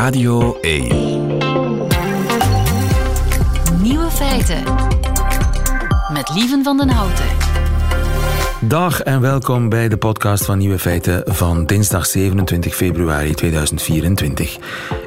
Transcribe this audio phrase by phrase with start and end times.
[0.00, 0.88] Radio 1.
[3.82, 4.62] Nieuwe feiten.
[6.12, 7.24] Met Lieven van den Houten.
[8.60, 14.58] Dag en welkom bij de podcast van Nieuwe Feiten van dinsdag 27 februari 2024.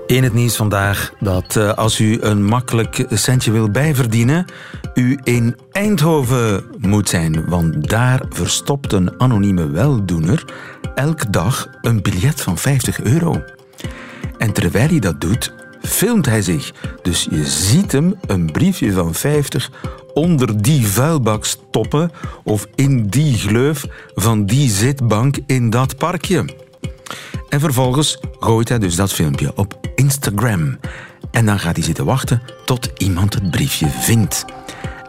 [0.07, 4.45] In het nieuws vandaag dat uh, als u een makkelijk centje wil bijverdienen,
[4.93, 7.45] u in Eindhoven moet zijn.
[7.49, 10.45] Want daar verstopt een anonieme weldoener
[10.95, 13.43] elke dag een biljet van 50 euro.
[14.37, 16.73] En terwijl hij dat doet, filmt hij zich.
[17.01, 19.71] Dus je ziet hem een briefje van 50
[20.13, 22.11] onder die vuilbak stoppen
[22.43, 26.45] of in die gleuf van die zitbank in dat parkje.
[27.49, 30.79] En vervolgens gooit hij dus dat filmpje op Instagram.
[31.31, 34.45] En dan gaat hij zitten wachten tot iemand het briefje vindt.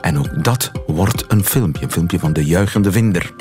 [0.01, 3.33] En ook dat wordt een filmpje, een filmpje van de juichende vinder.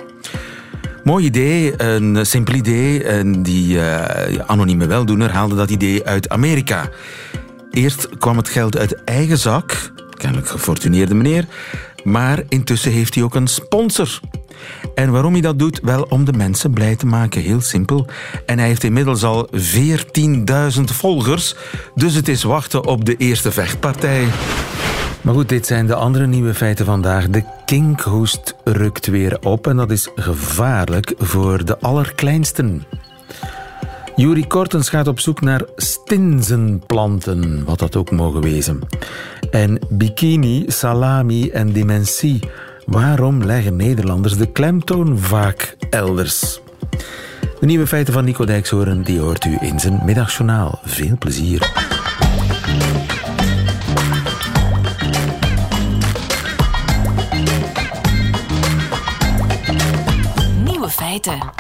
[1.04, 3.04] Mooi idee, een simpel idee.
[3.04, 4.06] En die uh,
[4.46, 6.90] anonieme weldoener haalde dat idee uit Amerika.
[7.72, 11.46] Eerst kwam het geld uit eigen zak, kennelijk gefortuneerde meneer,
[12.04, 14.20] maar intussen heeft hij ook een sponsor.
[14.96, 15.80] En waarom hij dat doet?
[15.82, 18.08] Wel om de mensen blij te maken, heel simpel.
[18.46, 21.56] En hij heeft inmiddels al 14.000 volgers,
[21.96, 24.28] dus het is wachten op de eerste vechtpartij.
[25.24, 27.30] Maar goed, dit zijn de andere nieuwe feiten vandaag.
[27.30, 32.84] De kinkhoest rukt weer op en dat is gevaarlijk voor de allerkleinsten.
[34.16, 38.80] Juri Kortens gaat op zoek naar stinzenplanten, wat dat ook mogen wezen.
[39.52, 42.40] En bikini, salami en dementie.
[42.86, 46.62] Waarom leggen Nederlanders de klemtoon vaak elders?
[47.60, 50.80] De nieuwe feiten van Nico Dijkshoorn die hoort u in zijn middagjournaal.
[50.84, 51.92] Veel plezier.
[61.14, 61.52] Feiten.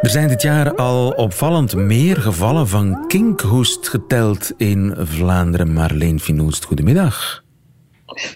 [0.00, 5.72] Er zijn dit jaar al opvallend meer gevallen van kinkhoest geteld in Vlaanderen.
[5.72, 7.42] Marleen Finoest, goedemiddag.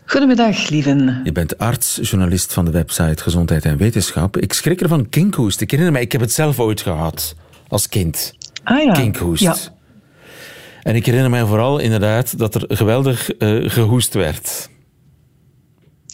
[0.07, 1.21] Goedemiddag, lieven.
[1.25, 4.37] Je bent arts, journalist van de website Gezondheid en Wetenschap.
[4.37, 5.61] Ik schrik ervan kinkhoest.
[5.61, 7.35] Ik herinner me, ik heb het zelf ooit gehad
[7.69, 8.35] als kind.
[8.65, 8.93] Ah ja.
[8.93, 9.43] Kinkhoest.
[9.43, 9.57] Ja.
[10.83, 14.69] En ik herinner mij vooral inderdaad dat er geweldig uh, gehoest werd.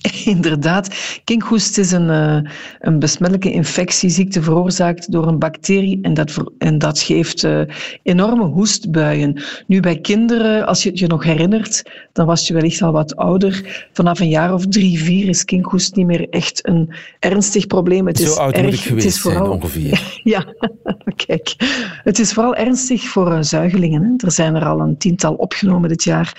[0.24, 0.94] Inderdaad,
[1.24, 2.50] kinkhoest is een, uh,
[2.80, 7.60] een besmettelijke infectieziekte veroorzaakt door een bacterie en dat, en dat geeft uh,
[8.02, 9.42] enorme hoestbuien.
[9.66, 11.82] Nu bij kinderen, als je het je nog herinnert,
[12.12, 13.86] dan was je wellicht al wat ouder.
[13.92, 18.06] Vanaf een jaar of drie, vier is kinkhoest niet meer echt een ernstig probleem.
[18.06, 20.20] Het Zo is oud erg, moet ik geweest het is vooral, zijn ongeveer.
[20.34, 20.54] ja,
[21.26, 21.54] kijk.
[22.02, 24.02] Het is vooral ernstig voor uh, zuigelingen.
[24.02, 24.26] Hè.
[24.26, 26.32] Er zijn er al een tiental opgenomen dit jaar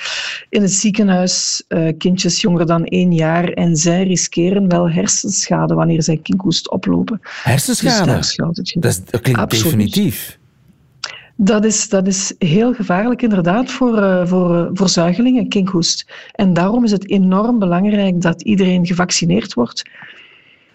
[0.49, 1.63] in het ziekenhuis.
[1.97, 7.19] kindjes jonger dan één jaar en zij riskeren wel hersenschade wanneer zij kinkhoest oplopen.
[7.21, 8.19] Hersenschade?
[8.79, 9.63] Dus dat, klinkt Absoluut.
[9.63, 10.37] definitief.
[11.37, 16.05] Dat is, dat is heel gevaarlijk inderdaad voor, uh, voor, uh, voor zuigelingen, kinkhoest.
[16.31, 19.83] En daarom is het enorm belangrijk dat iedereen gevaccineerd wordt.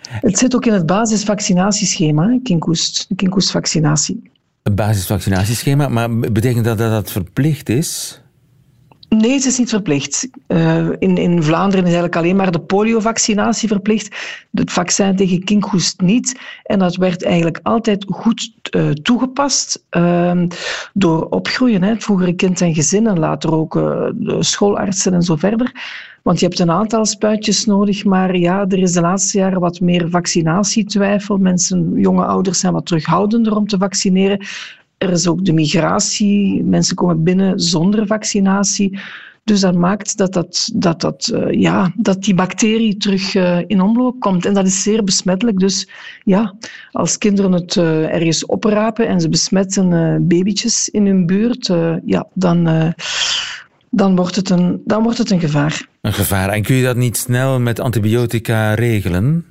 [0.08, 4.30] Het zit ook in het basisvaccinatieschema, kinkhoest, de kinkhoestvaccinatie.
[4.62, 8.19] Een basisvaccinatieschema, maar betekent dat dat dat verplicht is?
[9.16, 10.28] Nee, het is niet verplicht.
[10.48, 14.16] Uh, in, in Vlaanderen is eigenlijk alleen maar de poliovaccinatie verplicht.
[14.53, 16.41] Het vaccin tegen kinkhoest niet.
[16.62, 20.43] En dat werd eigenlijk altijd goed uh, toegepast uh,
[20.93, 21.82] door opgroeien.
[21.82, 21.88] Hè.
[21.88, 23.82] Het vroegere kind en gezin en later ook uh,
[24.15, 25.72] de schoolartsen en zo verder.
[26.22, 29.81] Want je hebt een aantal spuitjes nodig, maar ja, er is de laatste jaren wat
[29.81, 31.37] meer vaccinatietwijfel.
[31.37, 34.47] Mensen, jonge ouders zijn wat terughoudender om te vaccineren.
[35.00, 36.65] Er is ook de migratie.
[36.65, 38.99] Mensen komen binnen zonder vaccinatie.
[39.44, 43.81] Dus dat maakt dat, dat, dat, dat, uh, ja, dat die bacterie terug uh, in
[43.81, 44.47] omloop komt.
[44.47, 45.59] En dat is zeer besmettelijk.
[45.59, 45.88] Dus
[46.25, 46.55] ja,
[46.93, 49.88] als kinderen het uh, ergens oprapen en ze besmetten
[50.28, 51.67] babytjes in hun buurt,
[52.05, 52.94] ja, dan,
[53.91, 55.87] dan, wordt het een, dan wordt het een gevaar.
[56.00, 56.49] Een gevaar.
[56.49, 59.44] En kun je dat niet snel met antibiotica regelen?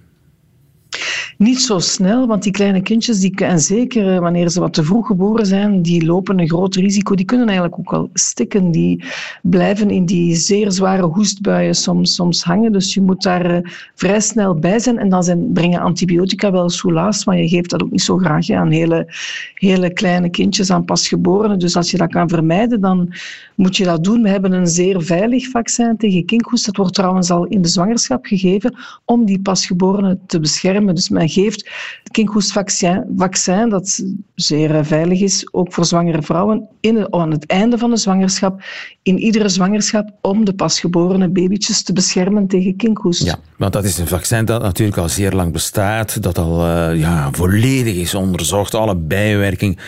[1.39, 5.07] Niet zo snel, want die kleine kindjes, die, en zeker wanneer ze wat te vroeg
[5.07, 7.15] geboren zijn, die lopen een groot risico.
[7.15, 8.71] Die kunnen eigenlijk ook wel stikken.
[8.71, 9.03] Die
[9.41, 12.71] blijven in die zeer zware hoestbuien soms, soms hangen.
[12.71, 14.97] Dus je moet daar uh, vrij snel bij zijn.
[14.97, 18.47] En dan zijn, brengen antibiotica wel soelaas, maar je geeft dat ook niet zo graag
[18.47, 19.13] hè, aan hele,
[19.53, 21.59] hele kleine kindjes, aan pasgeborenen.
[21.59, 23.13] Dus als je dat kan vermijden, dan
[23.56, 24.21] moet je dat doen.
[24.21, 26.65] We hebben een zeer veilig vaccin tegen kinkhoest.
[26.65, 28.75] Dat wordt trouwens al in de zwangerschap gegeven
[29.06, 30.95] om die pasgeborenen te beschermen.
[30.95, 31.70] Dus geeft.
[32.04, 34.04] Het kinkhoestvaccin, vaccin, dat
[34.36, 38.64] zeer veilig is, ook voor zwangere vrouwen, in, aan het einde van de zwangerschap,
[39.02, 43.24] in iedere zwangerschap, om de pasgeborene babytjes te beschermen tegen kinkhoest.
[43.24, 47.00] Ja, want dat is een vaccin dat natuurlijk al zeer lang bestaat, dat al uh,
[47.00, 49.80] ja, volledig is onderzocht, alle bijwerking.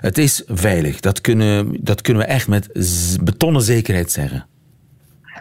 [0.00, 2.68] Het is veilig, dat kunnen, dat kunnen we echt met
[3.22, 4.46] betonnen zekerheid zeggen.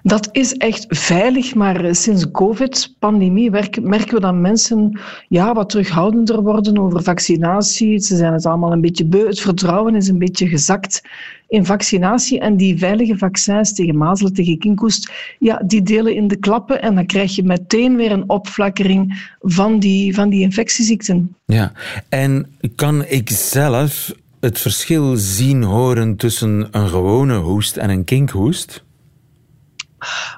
[0.04, 3.50] Dat is echt veilig, maar eh, sinds COVID-pandemie
[3.82, 8.00] merken we dat mensen ja, wat terughoudender worden over vaccinatie.
[8.00, 9.28] Ze zijn het allemaal een beetje beu.
[9.28, 11.02] Het vertrouwen is een beetje gezakt
[11.48, 12.40] in vaccinatie.
[12.40, 16.82] En die veilige vaccins tegen mazelen, tegen kinkhoest, ja, die delen in de klappen.
[16.82, 21.36] En dan krijg je meteen weer een opflakkering van die, van die infectieziekten.
[21.46, 21.72] Ja,
[22.10, 22.46] en
[22.76, 28.86] kan ik zelf het verschil zien horen tussen een gewone hoest en een kinkhoest?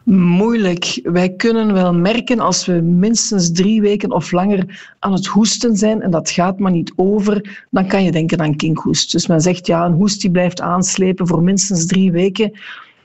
[0.03, 0.99] Moeilijk.
[1.03, 6.01] Wij kunnen wel merken als we minstens drie weken of langer aan het hoesten zijn
[6.01, 9.11] en dat gaat maar niet over, dan kan je denken aan kinkhoest.
[9.11, 12.51] Dus men zegt ja, een hoest die blijft aanslepen voor minstens drie weken.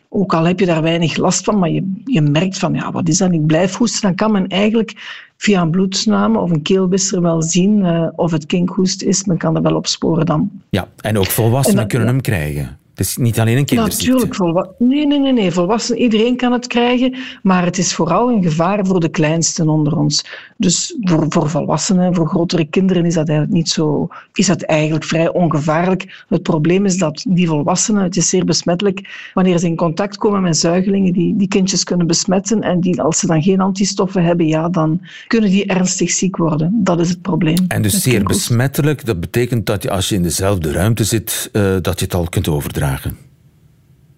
[0.09, 3.09] Ook al heb je daar weinig last van, maar je, je merkt van ja, wat
[3.09, 3.33] is dat?
[3.33, 4.03] Ik blijf hoesten.
[4.03, 4.93] Dan kan men eigenlijk
[5.37, 9.25] via een bloedsname of een keelwisser wel zien uh, of het kinkhoest is.
[9.25, 10.51] Men kan dat wel opsporen dan.
[10.71, 12.79] Ja, en ook volwassenen kunnen hem krijgen.
[12.94, 14.11] Het is niet alleen een kinderziekte.
[14.11, 15.50] Natuurlijk, volwa nee, nee, nee, nee.
[15.50, 19.96] Volwassenen, iedereen kan het krijgen, maar het is vooral een gevaar voor de kleinsten onder
[19.96, 20.25] ons.
[20.56, 25.05] Dus voor, voor volwassenen, voor grotere kinderen is dat eigenlijk niet zo, is dat eigenlijk
[25.05, 26.25] vrij ongevaarlijk.
[26.29, 30.43] Het probleem is dat die volwassenen, het is zeer besmettelijk, wanneer ze in contact komen
[30.43, 34.46] met zuigelingen, die, die kindjes kunnen besmetten en die, als ze dan geen antistoffen hebben,
[34.46, 36.81] ja, dan kunnen die ernstig ziek worden.
[36.82, 37.64] Dat is het probleem.
[37.69, 41.76] En dus zeer besmettelijk, dat betekent dat je als je in dezelfde ruimte zit, uh,
[41.82, 42.82] dat je het al kunt overdragen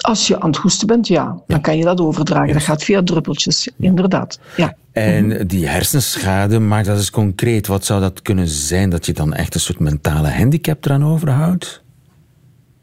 [0.06, 2.52] als je aan het hoesten bent, ja, dan kan je dat overdragen.
[2.52, 4.38] Dat gaat via druppeltjes, inderdaad.
[4.56, 4.74] Ja.
[4.92, 7.66] En die hersenschade, maar dat is concreet.
[7.66, 8.90] Wat zou dat kunnen zijn?
[8.90, 11.84] Dat je dan echt een soort mentale handicap eraan overhoudt?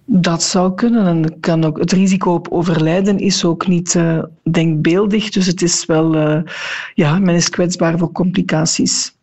[0.06, 1.06] Dat zou kunnen.
[1.06, 5.29] En kan ook, het risico op overlijden is ook niet uh, denkbeeldig.
[5.29, 6.41] Dus het is wel, uh,
[6.94, 9.15] ja, men is kwetsbaar voor complicaties.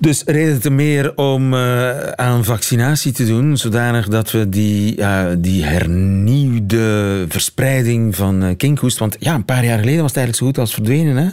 [0.00, 5.02] Dus reden te meer om uh, aan vaccinatie te doen, zodanig dat we die,
[5.38, 8.98] die hernieuwde verspreiding van uh, kinkhoest...
[8.98, 11.28] Want ja, een paar jaar geleden was het eigenlijk zo goed als verdwenen, hè?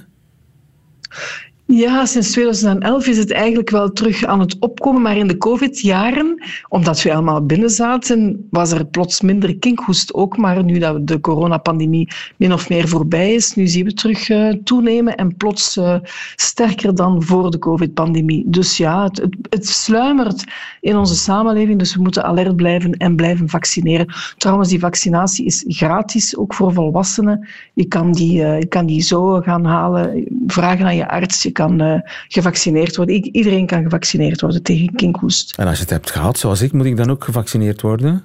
[1.69, 5.01] Ja, sinds 2011 is het eigenlijk wel terug aan het opkomen.
[5.01, 10.37] Maar in de COVID-jaren, omdat we allemaal binnen zaten, was er plots minder kinkhoest ook.
[10.37, 14.53] Maar nu dat de coronapandemie min of meer voorbij is, nu zien we terug uh,
[14.63, 15.95] toenemen en plots uh,
[16.35, 18.43] sterker dan voor de COVID-pandemie.
[18.45, 20.43] Dus ja, het, het, sluimert
[20.81, 24.13] in onze samenleving, dus we moeten alert blijven en blijven vaccineren.
[24.37, 27.47] Trouwens, die vaccinatie is gratis, ook voor volwassenen.
[27.73, 31.81] Je kan die, uh, je kan die zo gaan halen, vragen aan je arts kan
[31.81, 33.15] uh, gevaccineerd worden.
[33.15, 35.57] iedereen kan gevaccineerd worden tegen kinkhoest.
[35.57, 38.23] En als je het hebt gehad, zoals ik, moet ik dan ook gevaccineerd worden?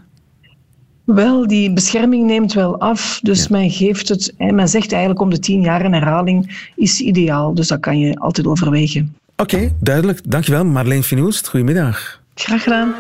[1.05, 3.21] Wel, die bescherming neemt wel af.
[3.23, 7.55] Dus men geeft het, men zegt eigenlijk om de tien jaar een herhaling is ideaal.
[7.55, 9.17] Dus dat kan je altijd overwegen.
[9.37, 10.31] Oké, duidelijk.
[10.31, 11.49] Dankjewel, Marleen Finoest.
[11.49, 12.21] Goedemiddag.
[12.35, 12.95] Graag gedaan.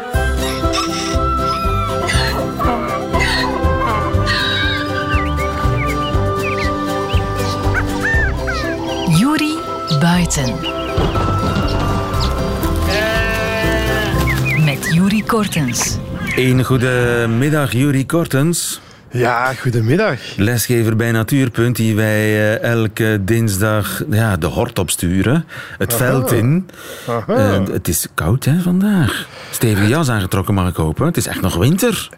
[14.64, 15.96] Met Juri Kortens.
[16.36, 18.80] Een goede middag, Juri Kortens.
[19.12, 20.18] Ja, goedemiddag.
[20.36, 25.44] Lesgever bij Natuurpunt, die wij uh, elke dinsdag ja, de hort opsturen.
[25.78, 26.04] Het Aha.
[26.04, 26.68] veld in.
[27.28, 29.26] Uh, het is koud hè, vandaag.
[29.50, 31.06] Stevige jas aangetrokken, mag ik hopen.
[31.06, 32.08] Het is echt nog winter.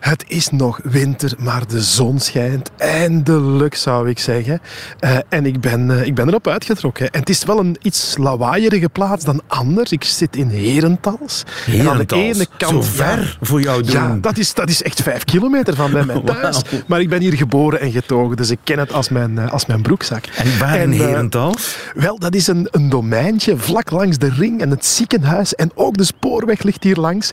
[0.00, 2.70] Het is nog winter, maar de zon schijnt.
[2.76, 4.60] Eindelijk, zou ik zeggen.
[5.00, 7.10] Uh, en ik ben, ik ben erop uitgetrokken.
[7.10, 9.92] En het is wel een iets lawaaierige plaats dan anders.
[9.92, 11.42] Ik zit in Herentals.
[11.64, 11.94] Herentals?
[11.94, 13.92] En aan de ene kant, Zo ver ja, voor jou doen?
[13.92, 16.42] Ja, dat is, dat is echt vijf kilometer van bij mij thuis.
[16.86, 19.66] Maar ik ben hier geboren en getogen, dus ik ken het als mijn, eh, als
[19.66, 20.24] mijn broekzak.
[20.26, 21.76] En waar in Herentals?
[21.94, 25.54] Uh, wel, dat is een, een domeintje vlak langs de ring en het ziekenhuis.
[25.54, 27.30] En ook de spoorweg ligt hier langs.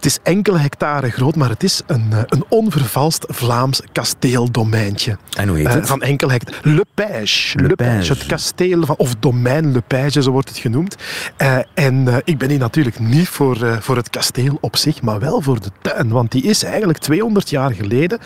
[0.00, 5.18] Het is enkele hectare groot, maar het is een, eh, een onvervalst Vlaams kasteeldomeintje.
[5.36, 5.82] En hoe heet het?
[5.82, 6.74] Uh, van enkele hectare.
[6.74, 7.58] Le Page.
[7.58, 8.12] Le, Page.
[8.12, 10.96] Het kasteel van, of domein Le Page, zo wordt het genoemd.
[11.38, 15.18] Uh, en uh, ik ben hier natuurlijk niet voor, voor het kasteel op zich, maar
[15.18, 16.08] wel voor de tuin.
[16.08, 18.18] Want die is eigenlijk 200 jaar geleden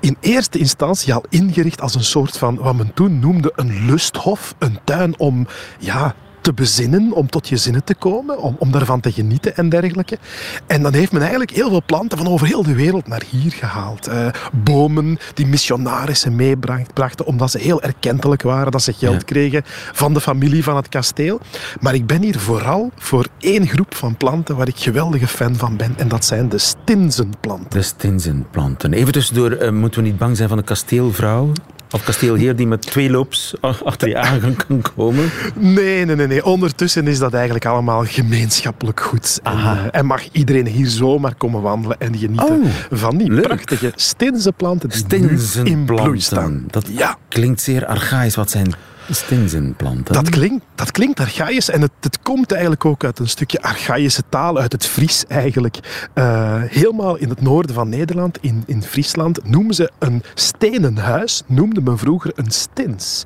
[0.00, 4.54] in eerste instantie al ingericht als een soort van wat men toen noemde een lusthof.
[4.58, 5.46] Een tuin om
[5.78, 6.14] ja,
[6.46, 10.18] te bezinnen, om tot je zinnen te komen, om, om daarvan te genieten en dergelijke.
[10.66, 13.52] En dan heeft men eigenlijk heel veel planten van over heel de wereld naar hier
[13.52, 14.08] gehaald.
[14.08, 19.62] Uh, bomen die missionarissen meebrachten, omdat ze heel erkentelijk waren, dat ze geld kregen
[19.92, 21.40] van de familie van het kasteel.
[21.80, 25.76] Maar ik ben hier vooral voor één groep van planten waar ik geweldige fan van
[25.76, 25.94] ben.
[25.96, 27.70] En dat zijn de stinzenplanten.
[27.70, 28.92] De stinzenplanten.
[28.92, 31.52] Even tussendoor, uh, moeten we niet bang zijn van de kasteelvrouw?
[31.90, 35.30] Of kasteelheer die met twee loops achter je aan kan komen?
[35.54, 36.44] Nee, nee, nee, nee.
[36.44, 39.40] Ondertussen is dat eigenlijk allemaal gemeenschappelijk goed.
[39.42, 43.92] En, uh, en, mag iedereen hier zomaar komen wandelen en genieten oh, van die prachtige
[43.94, 46.64] stinzenplanten die in bloei staan.
[46.70, 47.18] Dat ja.
[47.28, 48.34] klinkt zeer archaïs.
[48.34, 48.74] Wat zijn
[49.10, 50.14] Stinzenplanten.
[50.14, 54.22] Dat klinkt, dat klinkt archaïs en het, het, komt eigenlijk ook uit een stukje archaïsche
[54.28, 55.78] taal, uit het Fries eigenlijk.
[56.14, 61.42] Uh, helemaal in het noorden van Nederland, in, in Friesland, noemen ze een stenen huis,
[61.46, 63.22] noemde men vroeger een stins.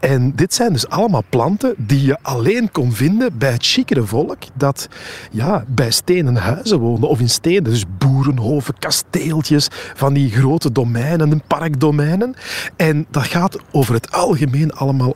[0.00, 4.38] En dit zijn dus allemaal planten die je alleen kon vinden bij het chicere volk
[4.54, 4.88] dat
[5.30, 7.64] ja, bij stenen huizen woonde of in steden.
[7.64, 12.34] Dus boerenhoven, kasteeltjes, van die grote domeinen, parkdomeinen.
[12.76, 15.12] En dat gaat over het algemeen allemaal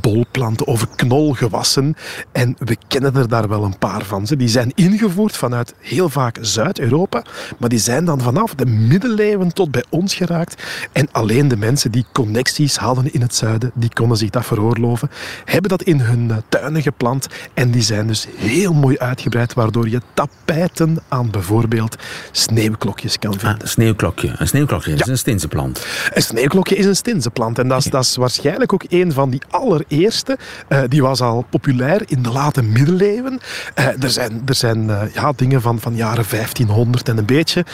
[0.00, 1.96] bolplanten, over knolgewassen.
[2.32, 4.26] En we kennen er daar wel een paar van.
[4.26, 4.36] Ze.
[4.36, 7.24] Die zijn ingevoerd vanuit heel vaak Zuid-Europa,
[7.58, 10.62] maar die zijn dan vanaf de middeleeuwen tot bij ons geraakt.
[10.92, 15.10] En alleen de mensen die connecties hadden in het zuiden, die konden zich dat veroorloven,
[15.44, 17.26] hebben dat in hun eh, tuinen geplant.
[17.54, 21.96] En die zijn dus heel mooi uitgebreid, waardoor je tapijten aan bijvoorbeeld
[22.30, 23.54] sneeuwklokjes kan vinden.
[23.54, 24.34] Ah, een sneeuwklokje.
[24.36, 25.86] Een sneeuwklokje is een stinzenplant.
[26.12, 27.58] Een sneeuwklokje is een stinzenplant.
[27.58, 31.44] En dat is, dat is waarschijnlijk ook een van die allereerste, uh, die was al
[31.50, 33.40] populair in de late middeleeuwen.
[33.78, 37.64] Uh, er zijn, er zijn uh, ja, dingen van, van jaren 1500 en een beetje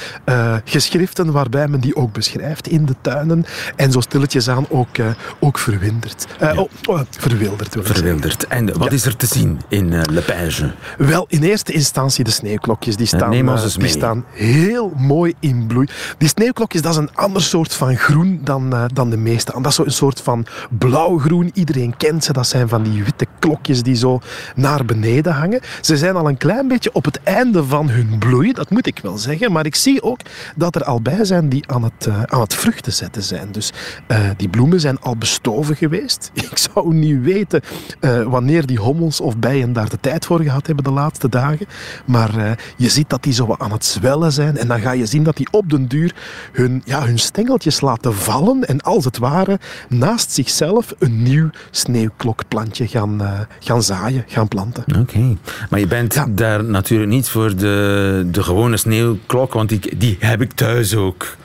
[0.65, 3.45] geschriften waarbij men die ook beschrijft in de tuinen.
[3.77, 4.97] En zo stilletjes aan ook,
[5.39, 6.27] ook verwinderd.
[6.41, 6.55] Ja.
[6.55, 7.77] Oh, oh, verwilderd.
[7.81, 8.47] Verwilderd.
[8.47, 10.73] En wat is er te zien in Le Page?
[10.99, 12.97] Wel, in eerste instantie de sneeuwklokjes.
[12.97, 13.31] Die staan,
[13.79, 15.89] die staan heel mooi in bloei.
[16.19, 19.53] Die sneeuwklokjes, dat is een ander soort van groen dan, dan de meeste.
[19.55, 22.33] Dat is zo een soort van blauwgroen Iedereen kent ze.
[22.33, 24.21] Dat zijn van die witte klokjes die zo
[24.55, 25.61] naar beneden hangen.
[25.81, 28.99] Ze zijn al een klein beetje op het einde van hun bloei, dat moet ik
[29.03, 29.53] wel zeggen.
[29.53, 30.21] Maar ik zie ook
[30.57, 33.53] dat er al bij zijn die aan het, uh, aan het vruchten zetten zijn.
[33.53, 33.73] Dus
[34.09, 36.31] uh, die bloemen zijn al bestoven geweest.
[36.51, 37.61] Ik zou niet weten
[38.01, 41.67] uh, wanneer die hommels of bijen daar de tijd voor gehad hebben de laatste dagen.
[42.07, 44.59] Maar je ziet dat die zo aan het zwellen zijn.
[44.59, 46.15] En dan ga je zien dat die op den duur
[46.53, 48.65] hun, ja, hun stengeltjes laten vallen.
[48.65, 49.59] En als het ware
[49.89, 54.85] naast zichzelf een nieuw sneeuwklokplantje gaan, uh, gaan zaaien, gaan planten.
[55.01, 55.37] Oké,
[55.71, 60.43] maar je bent daar natuurlijk niet voor de, de gewone sneeuwklok, want die, die heb
[60.43, 61.37] ik thuis ook.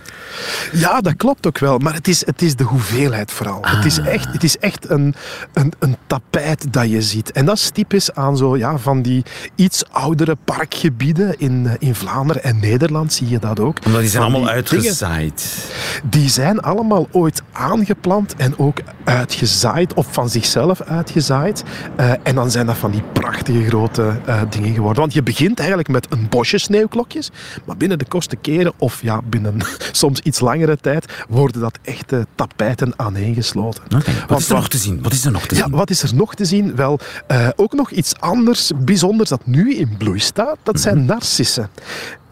[0.71, 1.77] Ja, dat klopt ook wel.
[1.77, 3.59] Maar het is, het is de hoeveelheid vooral.
[3.61, 4.07] Het is ah.
[4.07, 5.15] echt, het is echt een,
[5.53, 7.31] een, een tapijt dat je ziet.
[7.31, 9.23] En dat is typisch aan zo, ja, van die
[9.55, 13.77] iets oudere parkgebieden in, eh, in Vlaanderen en Nederland zie je dat ook.
[13.85, 15.71] Omdat die zijn allemaal uitgezaaid.
[16.03, 21.63] die zijn allemaal ooit aangeplant en ook uitgezaaid of van zichzelf uitgezaaid.
[21.99, 25.01] Uh, en dan zijn dat van die prachtige grote uh, dingen geworden.
[25.01, 27.29] Want je begint eigenlijk met een bosje sneeuwklokjes,
[27.65, 29.57] maar binnen de kosten keren of ja, binnen
[29.91, 33.83] soms iets langere tijd worden dat echte tapijten aaneengesloten.
[33.85, 34.13] Okay.
[34.27, 35.01] Wat is er nog te zien?
[35.01, 35.71] Wat is er nog te ja, zien?
[35.71, 36.75] Wat is er nog te zien?
[36.75, 36.99] Wel,
[37.31, 40.57] uh, ook nog iets anders, bijzonders dat nu in bloei staat.
[40.63, 41.05] Dat zijn mhm.
[41.05, 41.69] narcissen.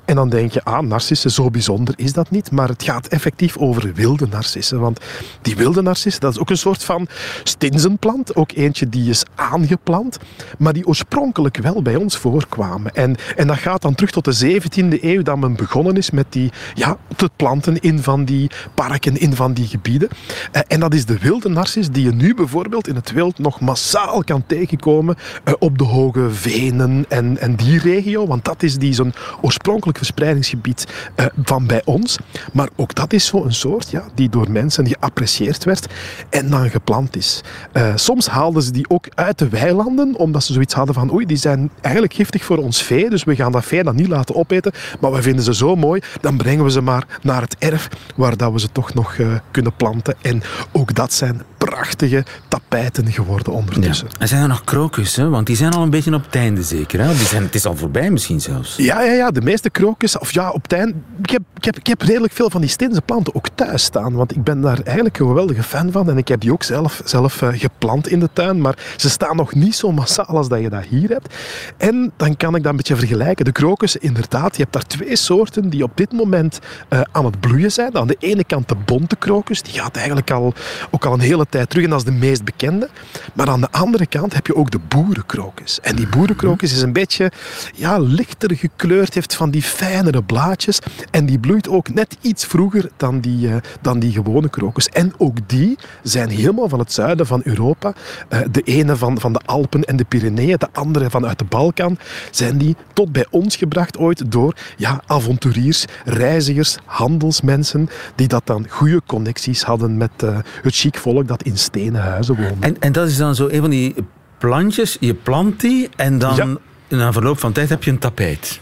[0.10, 2.52] En dan denk je, ah, narcissen, zo bijzonder is dat niet.
[2.52, 4.80] Maar het gaat effectief over wilde narcissen.
[4.80, 5.00] Want
[5.42, 7.08] die wilde narcissen, dat is ook een soort van
[7.44, 8.36] stinzenplant.
[8.36, 10.18] Ook eentje die is aangeplant,
[10.58, 12.96] maar die oorspronkelijk wel bij ons voorkwamen.
[12.96, 16.26] En, en dat gaat dan terug tot de 17e eeuw, dat men begonnen is met
[16.30, 20.10] die, ja, te planten in van die parken, in van die gebieden.
[20.52, 23.60] Eh, en dat is de wilde narcis die je nu bijvoorbeeld in het wild nog
[23.60, 28.28] massaal kan tegenkomen eh, op de hoge venen en, en die regio.
[28.28, 32.18] Want dat is die zo'n oorspronkelijk verspreidingsgebied uh, van bij ons.
[32.54, 35.88] Maar ook dat is zo'n soort ja, die door mensen geapprecieerd werd
[36.30, 37.42] en dan geplant is.
[37.74, 41.26] Uh, soms haalden ze die ook uit de weilanden, omdat ze zoiets hadden van oei,
[41.26, 44.36] die zijn eigenlijk giftig voor ons vee, dus we gaan dat vee dan niet laten
[44.36, 47.88] opeten, maar we vinden ze zo mooi, dan brengen we ze maar naar het erf,
[48.16, 50.16] waar dat we ze toch nog uh, kunnen planten.
[50.22, 50.42] En
[50.72, 54.08] ook dat zijn prachtige tapijten geworden ondertussen.
[54.12, 54.20] Ja.
[54.20, 55.30] En zijn er nog krokussen?
[55.30, 57.00] Want die zijn al een beetje op het einde zeker.
[57.00, 57.08] Hè?
[57.08, 58.76] Die zijn, het is al voorbij misschien zelfs.
[58.76, 59.32] Ja, ja, ja.
[59.32, 59.89] de meeste krokussen
[60.20, 63.36] of ja, op het ik heb, ik, ik heb redelijk veel van die steense planten
[63.36, 66.42] ook thuis staan, want ik ben daar eigenlijk een geweldige fan van en ik heb
[66.42, 69.92] die ook zelf, zelf uh, geplant in de tuin, maar ze staan nog niet zo
[69.92, 71.34] massaal als dat je dat hier hebt.
[71.78, 73.46] En dan kan ik dat een beetje vergelijken.
[73.46, 77.40] De krokus, inderdaad, je hebt daar twee soorten die op dit moment uh, aan het
[77.40, 77.98] bloeien zijn.
[77.98, 80.54] Aan de ene kant de bonte krokus, die gaat eigenlijk al,
[80.90, 82.90] ook al een hele tijd terug en dat is de meest bekende.
[83.34, 85.80] Maar aan de andere kant heb je ook de boerenkrokus.
[85.82, 87.32] En die boerenkrokus is een beetje
[87.76, 90.80] ja, lichter gekleurd, heeft van die fijnere blaadjes.
[91.12, 94.90] En die bloeit ook net iets vroeger dan die, uh, dan die gewone krokus.
[94.90, 97.94] En ook die zijn helemaal van het zuiden van Europa.
[98.30, 101.98] Uh, de ene van, van de Alpen en de Pyreneeën, de andere vanuit de Balkan.
[102.32, 108.66] Zijn die tot bij ons gebracht ooit door ja, avonturiers, reizigers, handelsmensen, die dat dan
[108.70, 112.66] goede connecties hadden met uh, het chic volk dat in stenen huizen woonde.
[112.68, 113.96] En, en dat is dan zo een van die
[114.38, 116.98] plantjes, je plant die en dan ja.
[116.98, 118.60] na verloop van tijd heb je een tapijt.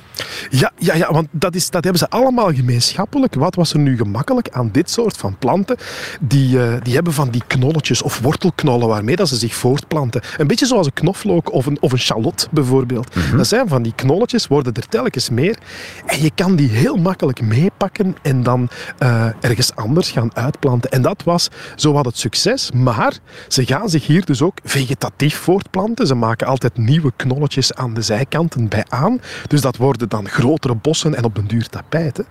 [0.49, 3.35] Ja, ja, ja want dat, is, dat hebben ze allemaal gemeenschappelijk.
[3.35, 5.77] Wat was er nu gemakkelijk aan dit soort van planten?
[6.21, 10.21] Die, uh, die hebben van die knolletjes of wortelknollen waarmee dat ze zich voortplanten.
[10.37, 13.15] Een beetje zoals een knoflook of een, of een shallot bijvoorbeeld.
[13.15, 13.37] Mm -hmm.
[13.37, 15.57] Dat zijn van die knolletjes, worden er telkens meer.
[16.05, 18.69] En je kan die heel makkelijk meepakken en dan
[18.99, 20.91] uh, ergens anders gaan uitplanten.
[20.91, 22.71] En dat was zowat het succes.
[22.71, 26.07] Maar ze gaan zich hier dus ook vegetatief voortplanten.
[26.07, 29.21] Ze maken altijd nieuwe knolletjes aan de zijkanten bij aan.
[29.47, 32.25] Dus dat worden dan grotere bossen en op den duur tapijten.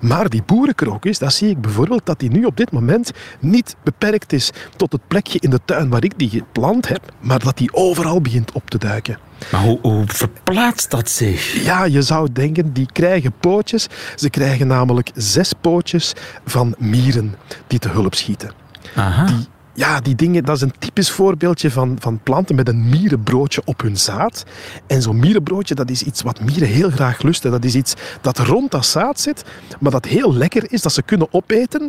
[0.00, 4.32] Maar die boerenkrokus, dat zie ik bijvoorbeeld dat die nu op dit moment niet beperkt
[4.32, 7.74] is tot het plekje in de tuin waar ik die geplant heb, maar dat die
[7.74, 9.18] overal begint op te duiken.
[9.52, 11.64] Maar hoe, hoe, verplaatst dat zich?
[11.64, 13.86] Ja, je zou denken, die krijgen pootjes.
[14.14, 16.12] Ze krijgen namelijk zes pootjes
[16.44, 17.34] van mieren
[17.66, 18.50] die te hulp schieten.
[18.94, 19.24] Aha.
[19.24, 23.62] Die ja, die dingen, dat is een typisch voorbeeldje van, van planten met een mierenbroodje
[23.64, 24.44] op hun zaad.
[24.86, 27.50] En zo'n mierenbroodje, dat is iets wat mieren heel graag lusten.
[27.50, 29.44] Dat is iets dat rond dat zaad zit,
[29.80, 31.88] maar dat heel lekker is, dat ze kunnen opeten.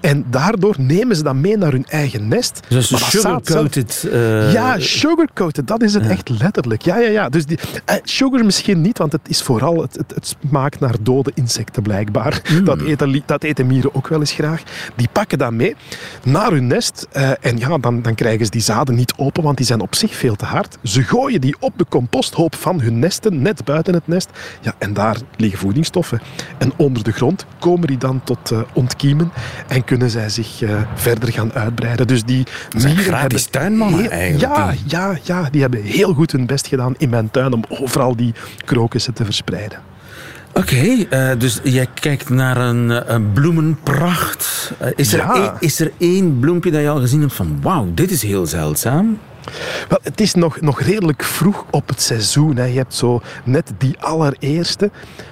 [0.00, 2.60] En daardoor nemen ze dat mee naar hun eigen nest.
[2.68, 4.08] Dus sugarcoated...
[4.12, 6.10] eh, ja, sugarcoated, dat is het Ja.
[6.10, 6.82] echt letterlijk.
[6.82, 7.28] Ja, ja, ja.
[7.28, 10.94] Dus die, eh, sugar misschien niet, want het is vooral, het, het, het smaakt naar
[11.00, 12.42] dode insecten blijkbaar.
[12.64, 14.62] Dat, eten, dat eten mieren ook wel eens graag.
[14.96, 15.76] Die pakken dat mee
[16.24, 17.06] naar hun nest.
[17.12, 19.94] eh, en ja, dan, dan krijgen ze die zaden niet open, want die zijn op
[19.94, 20.78] zich veel te hard.
[20.82, 24.30] Ze gooien die op de composthoop van hun nesten, net buiten het nest.
[24.60, 26.20] Ja, en daar liggen voedingsstoffen.
[26.58, 29.32] En onder de grond komen die dan tot eh, ontkiemen
[29.68, 32.06] en kunnen zij zich eh, verder gaan uitbreiden.
[32.06, 36.46] Dus die mieren gratis hebben tuinmannen eigenlijk, Ja, ja, ja, die hebben heel goed hun
[36.46, 39.91] best gedaan in mijn tuin om overal die krokussen te verspreiden.
[40.54, 44.72] Oké, eh, dus jij kijkt naar een, eh, een bloemenpracht.
[44.78, 48.10] Eh, is, er is er één bloempje dat je al gezien hebt van wauw, dit
[48.10, 49.18] is heel zeldzaam?
[49.88, 52.56] Wel, het is nog, nog redelijk vroeg op het seizoen.
[52.56, 52.64] Hè.
[52.64, 54.90] Je hebt zo net die allereerste.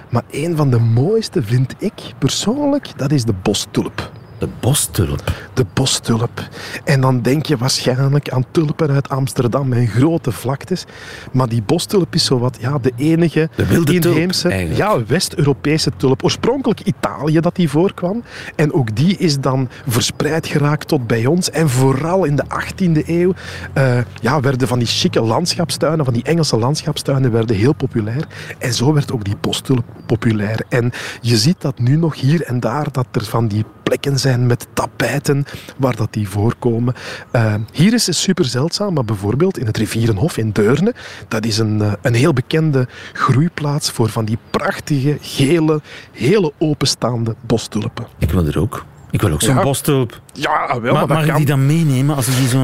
[0.09, 4.11] Maar een van de mooiste vind ik persoonlijk, dat is de bostulp.
[4.41, 5.49] De bostulp.
[5.53, 6.47] De bostulp.
[6.83, 10.85] En dan denk je waarschijnlijk aan tulpen uit Amsterdam en grote vlaktes.
[11.31, 16.23] Maar die bostulp is zowat ja, de enige De wilde inheemse ja, West-Europese tulp.
[16.23, 18.23] Oorspronkelijk Italië dat die voorkwam.
[18.55, 21.49] En ook die is dan verspreid geraakt tot bij ons.
[21.49, 23.33] En vooral in de 18e eeuw
[23.73, 28.27] eh, ja, werden van die chique landschapstuinen, van die Engelse landschapstuinen, werden heel populair.
[28.57, 30.65] En zo werd ook die bostulp populair.
[30.69, 34.45] En je ziet dat nu nog hier en daar, dat er van die plekken zijn
[34.47, 35.45] met tapijten
[35.77, 36.93] waar dat die voorkomen.
[37.31, 40.93] Eh, hier is het super zeldzaam, maar bijvoorbeeld in het Rivierenhof in Deurne,
[41.27, 47.35] dat is een, eh, een heel bekende groeiplaats voor van die prachtige, gele, hele openstaande
[47.41, 48.07] bostulpen.
[48.17, 48.85] Ik wil er ook.
[49.09, 49.63] Ik wil ook zo'n Ja.
[49.63, 50.21] bostulp.
[50.33, 52.59] Ja, wel, Maar maar, mag ik die dan meenemen als ik die zo,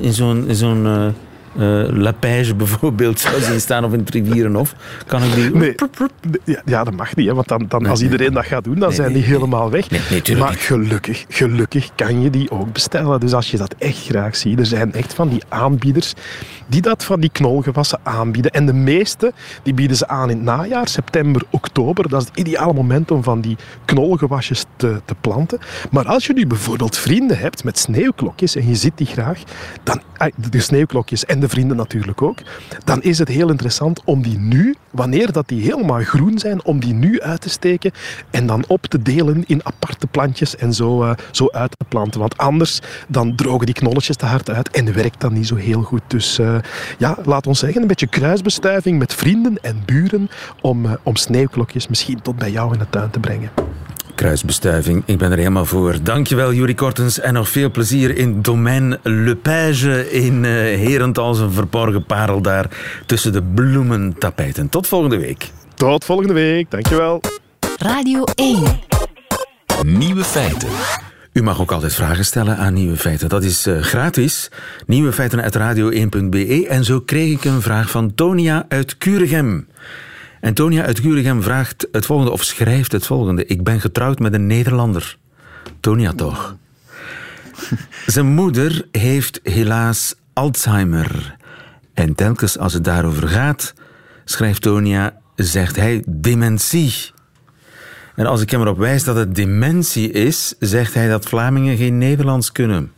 [0.00, 1.06] in zo'n in zo'n eh,
[1.92, 4.74] lapage bijvoorbeeld zou zien staan of in het rivierenhof?
[5.06, 5.54] Kan ik die...
[5.54, 5.74] Nee,
[6.64, 9.12] ja, dat mag niet, hè, want dan, dan, als iedereen dat gaat doen, dan zijn
[9.12, 9.90] die helemaal weg.
[9.90, 13.20] Nee, nee, tuurlijk maar gelukkig, gelukkig kan je die ook bestellen.
[13.20, 16.14] Dus als je dat echt graag ziet, er zijn echt van die aanbieders
[16.68, 18.50] die dat van die knolgewassen aanbieden.
[18.50, 22.08] En de meeste, die bieden ze aan in het najaar, september, oktober.
[22.08, 25.58] Dat is het ideale moment om van die knolgewasjes te, te planten.
[25.90, 29.42] Maar als je nu bijvoorbeeld vrienden hebt met sneeuwklokjes en je ziet die graag,
[29.82, 30.00] dan,
[30.50, 32.38] de sneeuwklokjes en de vrienden natuurlijk ook,
[32.84, 36.80] dan is het heel interessant om die nu, wanneer dat die helemaal groen zijn, om
[36.80, 37.92] die nu uit te steken
[38.30, 42.20] en dan op te delen in aparte plantjes en zo, eh, zo uit te planten.
[42.20, 45.82] Want anders dan drogen die knolletjes te hard uit en werkt dat niet zo heel
[45.82, 46.02] goed.
[46.06, 46.56] Dus eh,
[46.98, 50.30] ja, laat ons zeggen, een beetje kruisbestuiving met vrienden en buren
[50.60, 53.50] om, eh, om sneeuwklokjes misschien tot bij jou in de tuin te brengen.
[54.18, 55.96] Kruisbestuiving, ik ben er helemaal voor.
[56.02, 57.20] Dankjewel, Juri Kortens.
[57.20, 62.66] En nog veel plezier in domein Le Page in eh Herentals, een verborgen parel daar
[63.06, 64.68] tussen de bloementapijten.
[64.68, 65.50] Tot volgende week.
[65.74, 67.20] Tot volgende week, dankjewel.
[67.78, 68.62] Radio 1.
[69.82, 70.68] Nieuwe feiten.
[71.32, 73.28] U mag ook altijd vragen stellen aan Nieuwe Feiten.
[73.28, 74.50] Dat is uh, gratis.
[74.86, 76.66] Nieuwe Feiten uit radio1.be.
[76.68, 79.68] En zo kreeg ik een vraag van Tonia uit Kuregem.
[80.40, 83.46] En Tonia uit Kuregem vraagt het volgende, of schrijft het volgende.
[83.46, 85.16] Ik ben getrouwd met een Nederlander.
[85.80, 86.56] Tonia toch?
[88.06, 91.36] Zijn moeder heeft helaas Alzheimer.
[91.94, 93.74] En telkens als het daarover gaat,
[94.24, 97.10] schrijft Tonia, zegt hij dementie.
[98.14, 101.98] En als ik hem erop wijs dat het dementie is, zegt hij dat Vlamingen geen
[101.98, 102.92] Nederlands kunnen.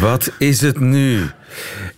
[0.00, 1.30] Wat is het nu?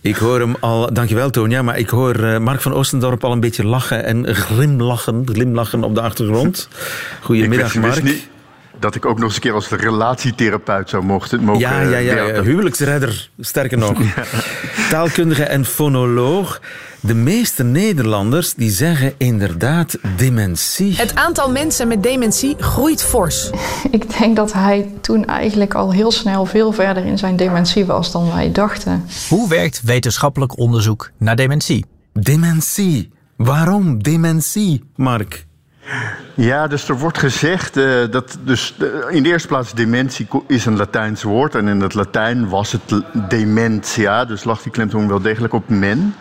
[0.05, 3.39] Ik hoor hem al, dankjewel Tonia, maar ik hoor uh, Mark van Oostendorp al een
[3.39, 6.67] beetje lachen en glimlachen, glimlachen op de achtergrond.
[7.21, 8.27] Goedemiddag Mark.
[8.79, 12.23] Dat ik ook nog eens een keer als relatietherapeut zou mochten, mogen Ja, ja, ja,
[12.23, 12.41] ja.
[12.41, 14.01] huwelijksredder, sterker nog.
[14.89, 16.61] Taalkundige en fonoloog.
[16.99, 20.95] De meeste Nederlanders die zeggen inderdaad dementie.
[20.95, 23.49] Het aantal mensen met dementie groeit fors.
[23.91, 28.11] Ik denk dat hij toen eigenlijk al heel snel veel verder in zijn dementie was
[28.11, 29.05] dan wij dachten.
[29.29, 31.85] Hoe werkt wetenschappelijk onderzoek naar dementie?
[32.13, 33.13] Dementie.
[33.37, 35.45] Waarom dementie, Mark?
[36.33, 38.75] Ja, dus er wordt gezegd uh, dat dus
[39.09, 43.03] in de eerste plaats dementie is een Latijns woord en in het Latijn was het
[43.29, 46.15] dementia, dus lag die klemtoon wel degelijk op men.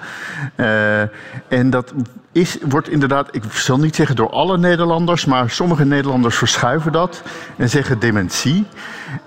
[0.56, 1.00] Uh,
[1.48, 1.94] en dat
[2.32, 7.22] is, wordt inderdaad, ik zal niet zeggen door alle Nederlanders, maar sommige Nederlanders verschuiven dat
[7.56, 8.66] en zeggen dementie.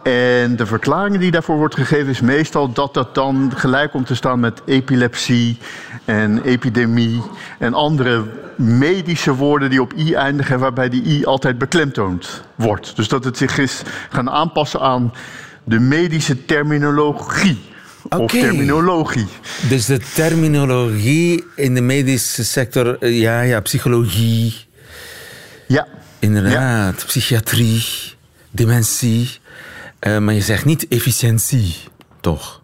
[0.04, 4.15] En de verklaring die daarvoor wordt gegeven is meestal dat dat dan gelijk komt te
[4.15, 5.58] staan met epilepsie
[6.08, 7.22] en epidemie
[7.60, 8.24] en andere
[8.56, 12.96] medische woorden die op i eindigen, waarbij die i altijd beklemtoond wordt.
[12.96, 15.13] Dus dat het zich is gaan aanpassen aan
[15.63, 17.60] de medische terminologie.
[18.10, 19.28] Of terminologie.
[19.70, 24.56] Dus de terminologie in de medische sector, eh, ja, ja, psychologie.
[25.67, 25.88] Ja.
[26.20, 27.86] Inderdaad, psychiatrie,
[28.52, 29.39] dementie.
[30.08, 31.76] Uh, maar je zegt niet efficiëntie,
[32.22, 32.62] toch?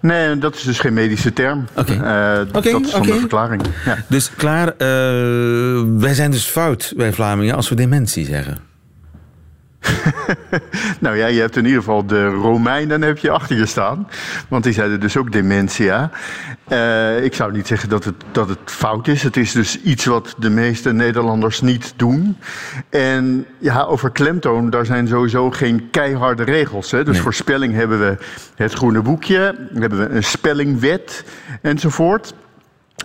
[0.00, 1.66] Nee, dat is dus geen medische term.
[1.76, 1.92] Oké.
[1.92, 2.40] Okay.
[2.42, 3.62] Uh, dat is van de verklaring.
[3.84, 3.96] Ja.
[4.06, 8.58] Dus klaar, uh, wij zijn dus fout, wij Vlamingen, als we dementie zeggen.
[11.00, 14.08] nou ja, je hebt in ieder geval de Romeinen heb je achter je staan.
[14.48, 16.10] Want die zeiden dus ook dementia.
[16.68, 19.22] Uh, ik zou niet zeggen dat het, dat het fout is.
[19.22, 22.36] Het is dus iets wat de meeste Nederlanders niet doen.
[22.90, 26.90] En ja, over klemtoon, daar zijn sowieso geen keiharde regels.
[26.90, 27.04] Hè.
[27.04, 28.16] Dus voor spelling hebben we
[28.54, 31.24] het groene boekje, hebben we een spellingwet
[31.62, 32.34] enzovoort.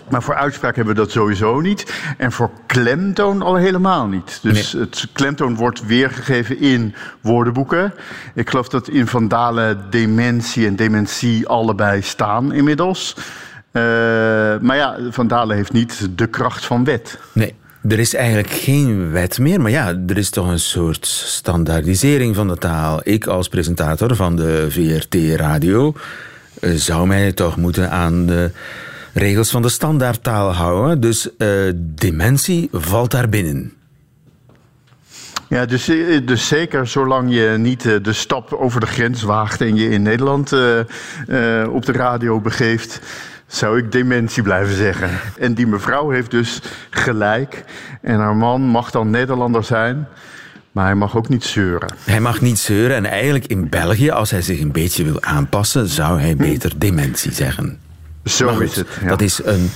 [0.09, 1.93] Maar voor uitspraak hebben we dat sowieso niet.
[2.17, 4.39] En voor klemtoon al helemaal niet.
[4.41, 7.93] Dus het klemtoon wordt weergegeven in woordenboeken.
[8.33, 13.15] Ik geloof dat in Vandalen dementie en dementie allebei staan inmiddels.
[13.71, 13.81] Uh,
[14.61, 17.19] maar ja, Vandalen heeft niet de kracht van wet.
[17.31, 17.55] Nee.
[17.87, 22.47] Er is eigenlijk geen wet meer, maar ja, er is toch een soort standaardisering van
[22.47, 22.99] de taal.
[23.03, 25.93] Ik als presentator van de VRT-radio
[26.59, 28.51] eh, zou mij toch moeten aan de
[29.13, 30.99] regels van de standaardtaal houden.
[30.99, 33.73] Dus uh, dementie valt daar binnen.
[35.49, 39.61] Ja, dus, eh, dus zeker zolang je niet eh, de stap over de grens waagt
[39.61, 40.79] en je in Nederland uh,
[41.27, 43.01] uh, op de radio begeeft,
[43.47, 45.09] zou ik dementie blijven zeggen.
[45.39, 47.63] En die mevrouw heeft dus gelijk.
[48.01, 50.07] En haar man mag dan Nederlander zijn.
[50.71, 51.93] Maar hij mag ook niet zeuren.
[52.03, 52.95] Hij mag niet zeuren.
[52.95, 57.31] En eigenlijk in België, als hij zich een beetje wil aanpassen, zou hij beter dementie
[57.31, 57.79] zeggen.
[58.29, 58.87] Zo is het.
[59.07, 59.71] Dat is een,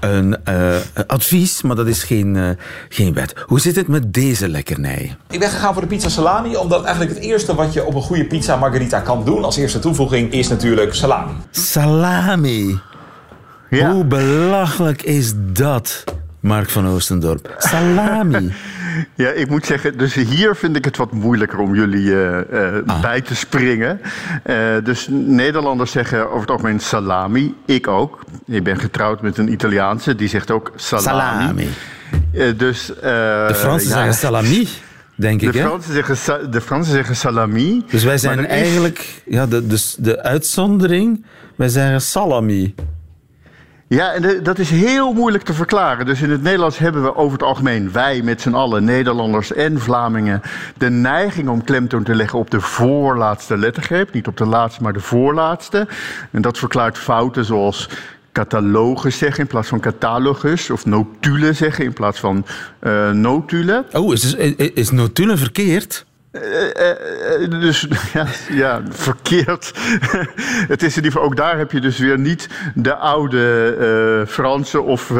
[0.00, 2.48] een uh, advies, maar dat is geen, uh,
[2.88, 3.34] geen wet.
[3.46, 5.16] Hoe zit het met deze lekkernij?
[5.30, 8.02] Ik ben gegaan voor de pizza salami, omdat eigenlijk het eerste wat je op een
[8.02, 11.32] goede pizza margarita kan doen als eerste toevoeging is natuurlijk salami.
[11.50, 12.78] Salami.
[13.70, 13.92] Ja.
[13.92, 16.04] Hoe belachelijk is dat,
[16.40, 17.54] Mark van Oostendorp?
[17.58, 18.52] Salami.
[19.14, 23.00] Ja, ik moet zeggen, dus hier vind ik het wat moeilijker om jullie uh, uh,
[23.00, 24.00] bij te springen.
[24.46, 27.54] Uh, dus Nederlanders zeggen over het algemeen salami.
[27.66, 28.24] Ik ook.
[28.46, 31.06] Ik ben getrouwd met een Italiaanse, die zegt ook salami.
[31.06, 31.68] salami.
[32.56, 34.68] dus, de Fransen ja, zeggen salami.
[35.14, 37.84] Denk ik, de, Fransen zeggen, de Fransen zeggen salami.
[37.90, 41.24] Dus wij zijn eigenlijk ja, de, dus de uitzondering.
[41.56, 42.74] Wij zeggen salami.
[43.88, 46.06] Ja, en dat is heel moeilijk te verklaren.
[46.06, 49.80] Dus in het Nederlands hebben we over het algemeen, wij met z'n allen, Nederlanders en
[49.80, 50.42] Vlamingen,
[50.76, 54.12] de neiging om klemtoon te leggen op de voorlaatste lettergreep.
[54.12, 55.88] Niet op de laatste, maar de voorlaatste.
[56.30, 57.88] En dat verklaart fouten zoals
[58.32, 60.70] catalogus zeggen in plaats van catalogus.
[60.70, 62.46] Of notule zeggen in plaats van
[62.82, 63.84] uh, notule.
[63.92, 66.06] Oh, is, is, is notule verkeerd?
[66.32, 66.42] Uh,
[67.40, 69.72] uh, dus ja, ja, verkeerd.
[70.74, 73.76] het is in ieder geval ook daar heb je dus weer niet de oude
[74.20, 75.12] uh, Franse of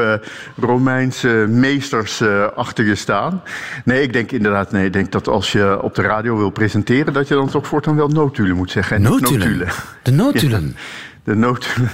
[0.57, 2.23] Romeinse meesters
[2.55, 3.43] achter je staan.
[3.85, 7.13] Nee, ik denk inderdaad, nee, ik denk dat als je op de radio wil presenteren,
[7.13, 8.97] dat je dan toch voortaan wel notulen moet zeggen.
[8.97, 9.39] En notulen.
[9.39, 9.69] notulen.
[10.03, 10.77] De notulen.
[11.25, 11.91] Ja, de notulen.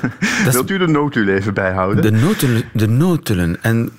[0.50, 2.02] Wilt u de notulen even bijhouden?
[2.02, 3.56] De notulen, de notulen.
[3.62, 3.90] en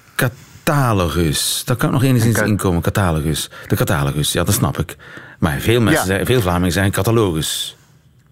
[0.66, 1.62] catalogus.
[1.66, 3.50] Daar kan ik nog enigszins in komen, catalogus.
[3.68, 4.96] De catalogus, ja, dat snap ik.
[5.40, 7.78] Maar veel mensen, zijn, veel Vlamingen zijn catalogus.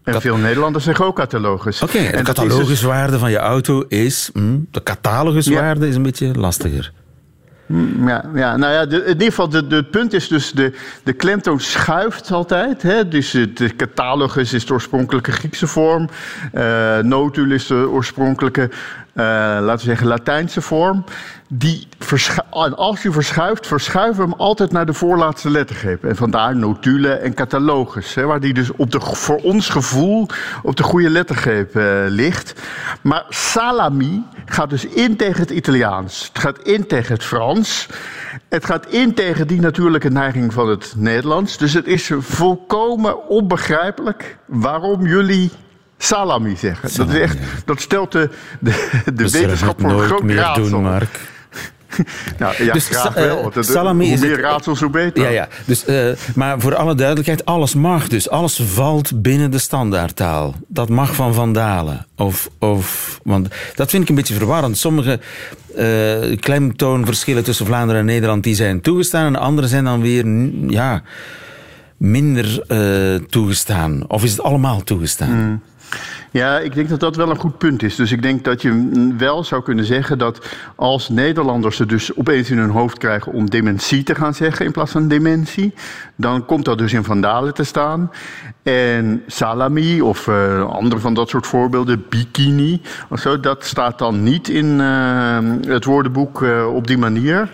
[0.04, 1.82] En veel Nederlanders zeggen ook catalogus.
[1.82, 4.30] Oké, okay, de dus- cataloguswaarde van je auto is...
[4.34, 6.92] Mm, de cataloguswaarde is een beetje lastiger.
[7.66, 11.14] Mm, ja, ja, nou ja, de, in ieder geval, het punt is dus, de, de
[11.14, 12.82] klemtoon schuift altijd.
[12.82, 13.08] Hè?
[13.08, 16.10] Dus de catalogus is de oorspronkelijke Griekse vorm.
[16.54, 18.70] Uh, notul is de oorspronkelijke
[19.16, 19.24] uh,
[19.62, 21.04] laten we zeggen, Latijnse vorm.
[21.56, 21.88] Die
[22.52, 26.04] en als je verschuift, verschuiven we hem altijd naar de voorlaatste lettergreep.
[26.04, 28.16] En vandaar notule en catalogus.
[28.16, 30.28] Hè, waar die dus op de, voor ons gevoel
[30.64, 32.62] op de goede lettergreep uh, ligt.
[33.02, 36.30] Maar salami gaat dus in tegen het Italiaans.
[36.34, 37.88] Het gaat in tegen het Frans.
[38.50, 41.58] Het gaat in tegen die natuurlijke neiging van het Nederlands.
[41.58, 45.52] Dus het is volkomen onbegrijpelijk waarom jullie
[45.98, 46.98] salami zeggen.
[46.98, 50.70] dat, is echt, dat stelt de, de, de wetenschap voor een groot raadsel.
[50.70, 51.32] Doen, Mark.
[52.40, 53.52] nou, ja, dus, graag wel.
[53.58, 55.24] Uh, salami hoe meer raadsels, hoe beter.
[55.24, 55.48] Ja, ja.
[55.66, 58.30] Dus, uh, maar voor alle duidelijkheid, alles mag dus.
[58.30, 60.56] Alles valt binnen de standaardtaal.
[60.68, 62.06] Dat mag van Vandalen.
[62.16, 64.78] Of, of, want dat vind ik een beetje verwarrend.
[64.78, 65.20] Sommige
[65.78, 69.26] uh, klemtoonverschillen tussen Vlaanderen en Nederland die zijn toegestaan.
[69.26, 70.26] En andere zijn dan weer
[70.68, 71.02] ja,
[71.98, 72.64] minder
[73.30, 74.04] toegestaan.
[74.08, 75.30] Of is het allemaal toegestaan?
[75.30, 75.62] Hmm.
[76.34, 77.96] Ja, ik denk dat dat wel een goed punt is.
[77.96, 82.50] Dus ik denk dat je wel zou kunnen zeggen dat als Nederlanders het dus opeens
[82.50, 85.74] in hun hoofd krijgen om dementie te gaan zeggen in plaats van dementie,
[86.16, 88.12] dan komt dat dus in Vandalen te staan.
[88.64, 94.24] En salami of uh, andere van dat soort voorbeelden, bikini of zo, dat staat dan
[94.24, 97.50] niet in uh, het woordenboek uh, op die manier.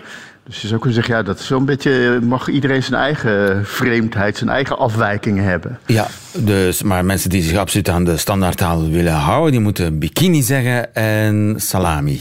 [0.50, 2.20] Dus je zou kunnen zeggen, ja, dat is wel een beetje.
[2.22, 5.78] mag iedereen zijn eigen vreemdheid, zijn eigen afwijkingen hebben.
[5.86, 10.42] Ja, dus, maar mensen die zich absoluut aan de standaardtaal willen houden, die moeten bikini
[10.42, 12.20] zeggen en salami.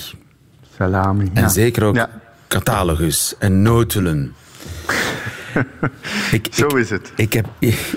[0.77, 1.29] Salami.
[1.33, 2.07] En zeker ook
[2.47, 4.33] catalogus en notelen.
[6.31, 7.11] ik, Zo is het.
[7.15, 7.45] Ik heb,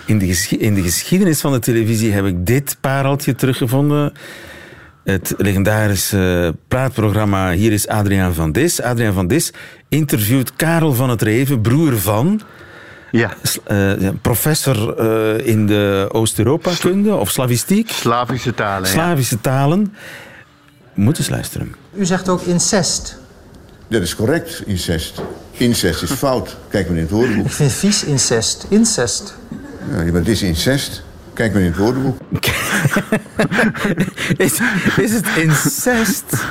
[0.06, 4.12] in, de in de geschiedenis van de televisie heb ik dit pareltje teruggevonden
[5.04, 8.82] het legendarische praatprogramma Hier is Adriaan van Dis.
[8.82, 9.52] Adriaan van Dis
[9.88, 12.40] interviewt Karel van het Reven, broer van...
[13.10, 13.32] Ja.
[13.70, 17.90] Uh, professor uh, in de Oost-Europa-kunde of slavistiek.
[17.90, 18.88] Slavische talen.
[18.88, 19.94] Slavische talen.
[20.94, 21.74] Moet eens luisteren.
[21.94, 23.18] U zegt ook incest.
[23.88, 25.22] Dat is correct, incest.
[25.50, 26.56] Incest is fout.
[26.68, 27.46] Kijk maar in het woordenboek.
[27.46, 28.66] Ik vind vies incest.
[28.68, 29.34] Incest.
[29.90, 31.02] Ja, maar het is incest.
[31.42, 32.18] Kijk maar in het woordenboek.
[34.46, 34.60] is,
[34.96, 36.46] is het incest?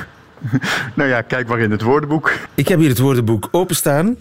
[0.94, 2.34] Nou ja, kijk maar in het woordenboek.
[2.56, 4.18] Ik heb hier het woordenboek openstaan.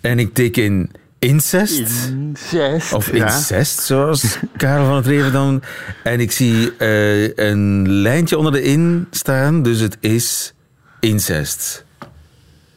[0.00, 2.08] En ik teken incest.
[2.08, 2.92] Incest.
[2.92, 5.62] Of incest, zoals Karel van het Reven dan.
[6.02, 9.62] En ik zie uh, een lijntje onder de in staan.
[9.62, 10.54] Dus het is
[11.00, 11.84] incest.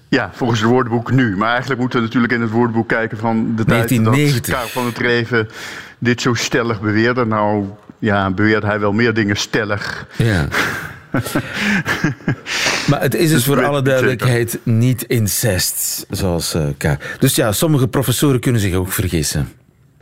[0.10, 1.38] Ja, volgens het woordenboek nu.
[1.38, 4.86] Maar eigenlijk moeten we natuurlijk in het woordenboek kijken van de tijd dat Karel van
[4.86, 5.48] het Reven
[6.02, 7.26] dit zo stellig beweerde.
[7.26, 7.66] Nou,
[8.00, 10.08] ja, beweert hij wel meer dingen stellig.
[10.18, 10.48] Ja.
[12.90, 16.98] maar het is dus voor alle duidelijkheid niet incest, zoals uh, K.
[17.20, 19.50] Dus ja, sommige professoren kunnen zich ook vergissen.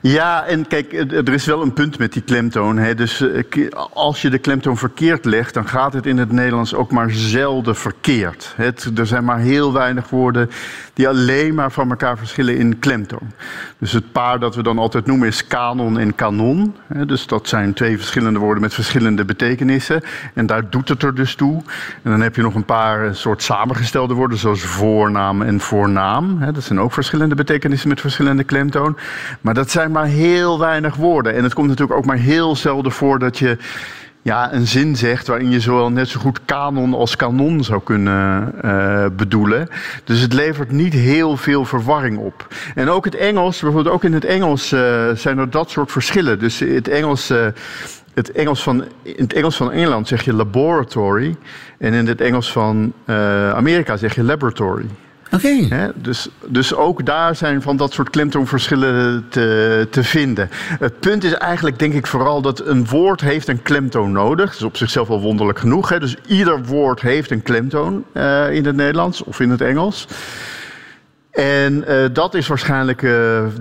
[0.01, 2.77] Ja, en kijk, er is wel een punt met die klemtoon.
[2.77, 2.95] Hè.
[2.95, 6.91] Dus eh, als je de klemtoon verkeerd legt, dan gaat het in het Nederlands ook
[6.91, 8.53] maar zelden verkeerd.
[8.55, 10.49] Het, er zijn maar heel weinig woorden
[10.93, 13.31] die alleen maar van elkaar verschillen in klemtoon.
[13.77, 16.75] Dus het paar dat we dan altijd noemen is kanon en kanon.
[17.05, 20.01] Dus dat zijn twee verschillende woorden met verschillende betekenissen.
[20.33, 21.61] En daar doet het er dus toe.
[22.03, 26.53] En dan heb je nog een paar eh, soort samengestelde woorden, zoals voornaam en voornaam.
[26.53, 28.97] Dat zijn ook verschillende betekenissen met verschillende klemtoon.
[29.41, 31.35] Maar dat zijn maar heel weinig woorden.
[31.35, 33.57] En het komt natuurlijk ook maar heel zelden voor dat je
[34.21, 38.53] ja, een zin zegt waarin je zowel net zo goed kanon als kanon zou kunnen
[38.65, 39.67] uh, bedoelen.
[40.03, 42.47] Dus het levert niet heel veel verwarring op.
[42.75, 46.39] En ook het Engels, bijvoorbeeld ook in het Engels uh, zijn er dat soort verschillen.
[46.39, 47.31] Dus het Engels.
[47.31, 47.45] Uh,
[48.13, 51.35] het Engels van, in het Engels van Engeland zeg je laboratory.
[51.77, 52.93] En in het Engels van
[53.53, 54.85] Amerika zeg je laboratory.
[55.31, 55.91] Oké.
[55.95, 60.49] Dus, dus ook daar zijn van dat soort klemtoonverschillen te, te vinden.
[60.79, 64.45] Het punt is eigenlijk, denk ik, vooral dat een woord heeft een klemtoon nodig.
[64.45, 65.89] Dat is op zichzelf al wonderlijk genoeg.
[65.89, 65.99] Hè?
[65.99, 70.07] Dus ieder woord heeft een klemtoon uh, in het Nederlands of in het Engels.
[71.31, 73.11] En uh, dat is waarschijnlijk, uh,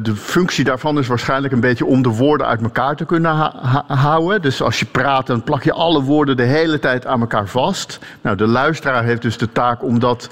[0.01, 3.53] de functie daarvan is waarschijnlijk een beetje om de woorden uit elkaar te kunnen
[3.87, 4.43] houden.
[4.43, 7.99] Dus als je praat, dan plak je alle woorden de hele tijd aan elkaar vast.
[8.21, 10.29] Nou, de luisteraar heeft dus de taak om dat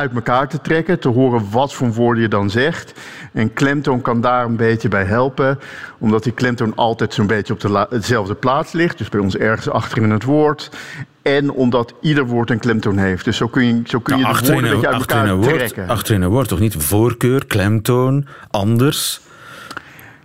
[0.00, 2.92] uit elkaar te trekken, te horen wat voor woorden je dan zegt.
[3.32, 5.58] En klemtoon kan daar een beetje bij helpen,
[5.98, 8.98] omdat die klemtoon altijd zo'n beetje op de dezelfde plaats ligt.
[8.98, 10.70] Dus bij ons ergens achter in het woord.
[11.22, 13.24] En omdat ieder woord een klemtoon heeft.
[13.24, 15.36] Dus zo kun je, zo kun je ja, de woorden een, beetje uit elkaar een
[15.36, 15.88] woord, trekken.
[15.88, 16.74] Achterin een woord toch niet?
[16.78, 19.20] Voorkeur, klemtoon, anders?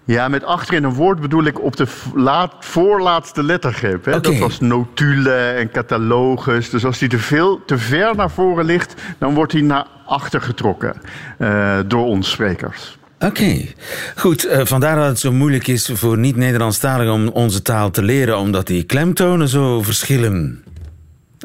[0.06, 4.06] Ja, met achterin een woord bedoel ik op de laat, voorlaatste lettergreep.
[4.06, 4.16] Hè?
[4.16, 4.32] Okay.
[4.32, 6.70] Dat was notule en catalogus.
[6.70, 10.42] Dus als die te, veel, te ver naar voren ligt, dan wordt hij naar achter
[10.42, 10.96] getrokken
[11.40, 12.98] uh, door ons sprekers.
[13.16, 13.76] Oké, okay.
[14.16, 14.46] goed.
[14.46, 18.68] Uh, vandaar dat het zo moeilijk is voor niet-Nederlandstaligen om onze taal te leren, omdat
[18.68, 20.64] die klemtonen zo verschillen.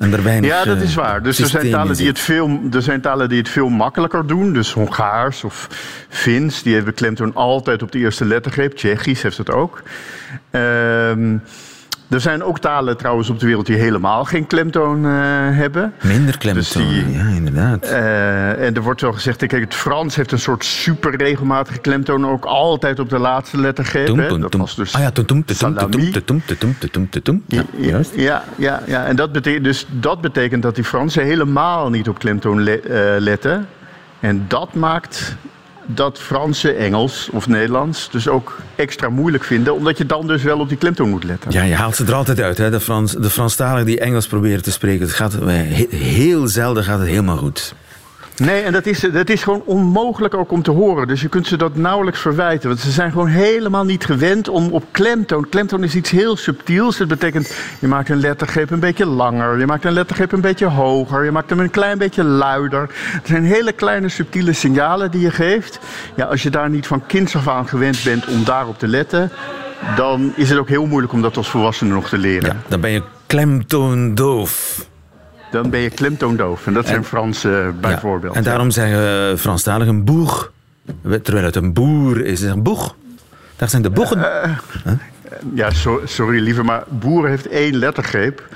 [0.00, 1.22] En er weinig, ja, dat is waar.
[1.22, 4.52] Dus er zijn, talen die het veel, er zijn talen die het veel makkelijker doen.
[4.52, 5.68] Dus Hongaars of
[6.08, 8.76] Fins, die hebben klemtoon altijd op de eerste lettergreep.
[8.76, 9.82] Tsjechisch heeft het ook.
[10.50, 11.42] Um,
[12.10, 15.10] er zijn ook talen trouwens op de wereld die helemaal geen klemtoon eh,
[15.56, 15.92] hebben.
[16.02, 17.84] Minder dus klemtoon, ja, inderdaad.
[17.84, 22.26] Eh, en er wordt wel gezegd, kijk, het Frans heeft een soort super regelmatige klemtoon
[22.26, 24.40] ook altijd op de laatste letter geven.
[24.40, 25.44] Dat was dus ah ja, toem, toem,
[27.46, 27.64] ja,
[28.14, 32.18] ja, ja, ja, en dat betekent, dus dat betekent dat die Fransen helemaal niet op
[32.18, 32.80] klemtoon eh,
[33.18, 33.66] letten.
[34.20, 35.36] En dat maakt
[35.94, 40.58] dat Franse, Engels of Nederlands dus ook extra moeilijk vinden, omdat je dan dus wel
[40.58, 41.50] op die klemtoon moet letten.
[41.52, 42.70] Ja, je haalt ze er altijd uit, hè?
[42.70, 45.06] De, Frans, de Franstaligen die Engels proberen te spreken.
[45.06, 45.36] Het gaat,
[45.90, 47.74] heel zelden gaat het helemaal goed.
[48.40, 51.08] Nee, en dat is, dat is gewoon onmogelijk ook om te horen.
[51.08, 52.68] Dus je kunt ze dat nauwelijks verwijten.
[52.68, 55.48] Want ze zijn gewoon helemaal niet gewend om op klemtoon.
[55.48, 56.96] Klemtoon is iets heel subtiels.
[56.96, 59.58] Dat betekent, je maakt een lettergreep een beetje langer.
[59.58, 61.24] Je maakt een lettergreep een beetje hoger.
[61.24, 62.88] Je maakt hem een klein beetje luider.
[62.94, 65.78] Het zijn hele kleine subtiele signalen die je geeft.
[66.14, 69.30] Ja, als je daar niet van kinds af aan gewend bent om daarop te letten...
[69.96, 72.48] dan is het ook heel moeilijk om dat als volwassene nog te leren.
[72.48, 74.88] Ja, dan ben je klemtoondoof
[75.50, 76.66] dan ben je klemtoondoof.
[76.66, 78.32] En dat zijn Fransen uh, bijvoorbeeld.
[78.32, 80.52] Ja, en daarom zeggen Franstaligen een boeg.
[81.22, 82.94] Terwijl het een boer is, is een boeg.
[83.56, 84.18] Daar zijn de boegen.
[84.18, 84.24] Uh,
[84.84, 84.92] huh?
[85.54, 88.48] Ja, so, sorry lieve, maar boer heeft één lettergreep.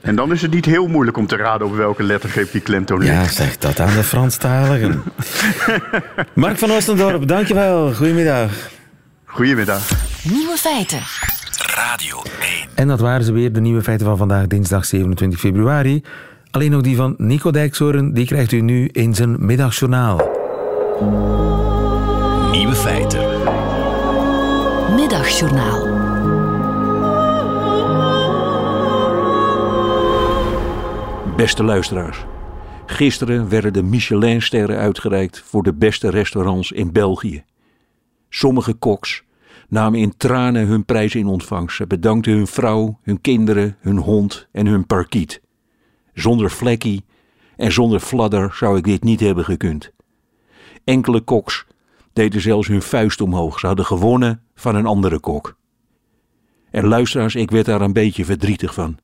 [0.00, 2.98] En dan is het niet heel moeilijk om te raden op welke lettergreep die klemtoon
[2.98, 3.12] ligt.
[3.12, 5.02] Ja, zeg dat aan de Franstaligen.
[6.34, 7.94] Mark van Oostendorp, dankjewel.
[7.94, 8.50] Goedemiddag.
[9.24, 9.90] Goedemiddag.
[10.22, 11.00] Nieuwe feiten.
[11.74, 12.68] Radio 1.
[12.74, 16.02] En dat waren ze weer, de nieuwe feiten van vandaag, dinsdag 27 februari.
[16.54, 20.16] Alleen nog die van Nico Dijkshoorn, die krijgt u nu in zijn middagjournaal.
[22.52, 23.20] Nieuwe feiten.
[24.94, 25.86] Middagjournaal.
[31.36, 32.24] Beste luisteraars.
[32.86, 37.44] Gisteren werden de Michelinsterren uitgereikt voor de beste restaurants in België.
[38.28, 39.24] Sommige koks
[39.68, 41.76] namen in tranen hun prijs in ontvangst.
[41.76, 45.42] Ze bedankten hun vrouw, hun kinderen, hun hond en hun parkiet.
[46.14, 47.04] Zonder vlekkie
[47.56, 49.92] en zonder fladder zou ik dit niet hebben gekund.
[50.84, 51.66] Enkele koks
[52.12, 53.60] deden zelfs hun vuist omhoog.
[53.60, 55.56] Ze hadden gewonnen van een andere kok.
[56.70, 58.98] En luisteraars, ik werd daar een beetje verdrietig van.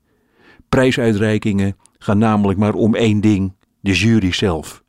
[0.69, 4.83] Prijsuitreikingen gaan namelijk maar om één ding: de jury zelf.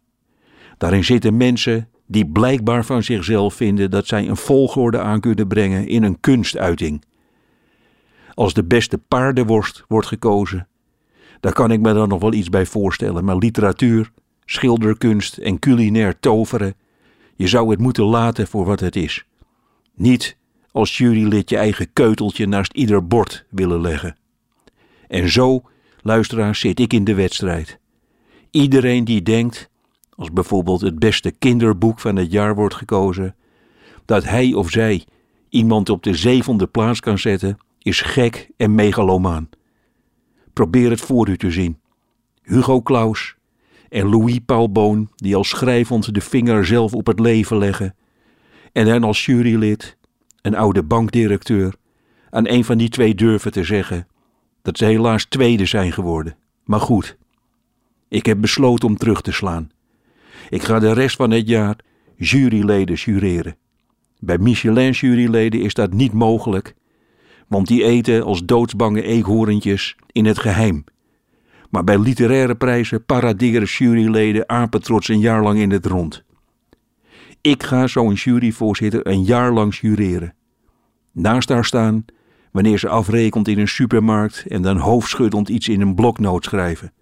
[0.77, 5.87] Daarin zitten mensen die blijkbaar van zichzelf vinden dat zij een volgorde aan kunnen brengen
[5.87, 7.03] in een kunstuiting.
[8.33, 10.67] Als de beste paardenworst wordt gekozen,
[11.41, 14.11] daar kan ik me dan nog wel iets bij voorstellen, maar literatuur,
[14.45, 16.75] schilderkunst en culinair toveren,
[17.35, 19.25] je zou het moeten laten voor wat het is.
[19.95, 20.37] Niet
[20.71, 24.17] als jurylid je eigen keuteltje naast ieder bord willen leggen.
[25.07, 25.61] En zo,
[26.01, 27.79] luisteraars, zit ik in de wedstrijd.
[28.51, 29.69] Iedereen die denkt
[30.15, 33.35] als bijvoorbeeld het beste kinderboek van het jaar wordt gekozen,
[34.05, 35.05] dat hij of zij
[35.49, 39.49] iemand op de zevende plaats kan zetten, is gek en megalomaan.
[40.53, 41.79] Probeer het voor u te zien.
[42.41, 43.35] Hugo Claus
[43.89, 47.95] en Louis Paul Boon, die als schrijvend de vinger zelf op het leven leggen,
[48.71, 49.97] en dan als jurylid,
[50.41, 51.75] een oude bankdirecteur,
[52.29, 54.07] aan een van die twee durven te zeggen
[54.61, 56.35] dat ze helaas tweede zijn geworden.
[56.63, 57.17] Maar goed,
[58.07, 59.71] ik heb besloten om terug te slaan.
[60.49, 61.75] Ik ga de rest van het jaar
[62.15, 63.55] juryleden jureren.
[64.19, 66.75] Bij Michelin-juryleden is dat niet mogelijk,
[67.51, 70.83] want die eten als doodsbange eekhoorntjes in het geheim.
[71.69, 76.23] Maar bij literaire prijzen paraderen juryleden apetrots een jaar lang in het rond.
[77.41, 80.33] Ik ga zo'n juryvoorzitter een jaar lang jureren.
[81.11, 82.05] Naast haar staan
[82.51, 86.93] wanneer ze afrekent in een supermarkt en dan hoofdschuddend iets in een bloknoot schrijven.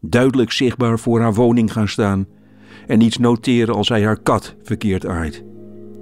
[0.00, 2.26] Duidelijk zichtbaar voor haar woning gaan staan
[2.86, 5.44] en iets noteren als hij haar kat verkeerd aait.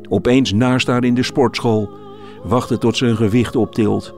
[0.09, 2.08] Opeens naast haar in de sportschool,
[2.49, 4.15] wachten tot ze een gewicht optilt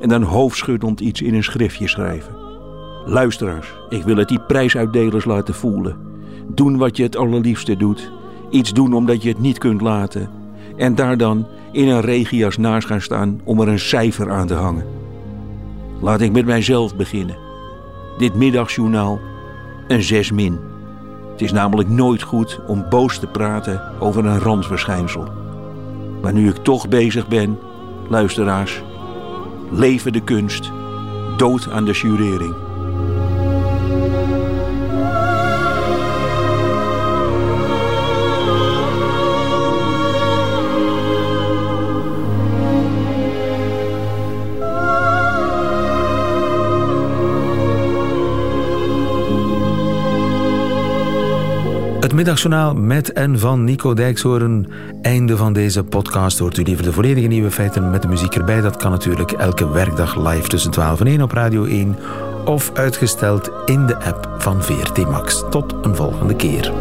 [0.00, 2.34] en dan hoofdschuddend iets in een schriftje schrijven.
[3.06, 5.96] Luisteraars, ik wil het die prijsuitdelers laten voelen.
[6.46, 8.12] Doen wat je het allerliefste doet.
[8.50, 10.30] Iets doen omdat je het niet kunt laten.
[10.76, 14.54] En daar dan in een regias naast gaan staan om er een cijfer aan te
[14.54, 14.86] hangen.
[16.00, 17.36] Laat ik met mijzelf beginnen.
[18.18, 19.20] Dit middagjournaal
[19.88, 20.58] een 6 min.
[21.30, 25.28] Het is namelijk nooit goed om boos te praten over een randverschijnsel.
[26.22, 27.58] Maar nu ik toch bezig ben,
[28.08, 28.82] luisteraars,
[29.70, 30.70] leven de kunst,
[31.36, 32.63] dood aan de jurering.
[52.14, 54.68] Middagjournaal met en van Nico Dijkshoorn.
[55.02, 56.38] Einde van deze podcast.
[56.38, 58.60] Hoort u liever de volledige nieuwe feiten met de muziek erbij?
[58.60, 61.96] Dat kan natuurlijk elke werkdag live tussen 12 en 1 op Radio 1.
[62.44, 65.44] Of uitgesteld in de app van VRT Max.
[65.50, 66.72] Tot een volgende keer.